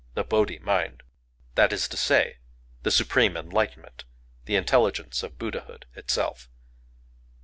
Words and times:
"the 0.15 0.23
Bodhi 0.23 0.57
mind;"—that 0.57 1.71
is 1.71 1.87
to 1.87 1.95
say, 1.95 2.39
the 2.81 2.89
Supreme 2.89 3.37
Enlightenment, 3.37 4.05
the 4.45 4.55
intelligence 4.55 5.21
of 5.21 5.37
Buddhahood 5.37 5.85
itself. 5.95 6.49